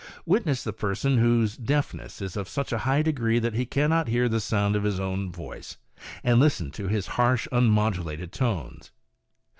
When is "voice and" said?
5.31-6.39